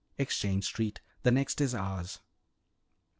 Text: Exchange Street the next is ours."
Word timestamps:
Exchange 0.17 0.65
Street 0.65 0.99
the 1.21 1.29
next 1.29 1.61
is 1.61 1.75
ours." 1.75 2.21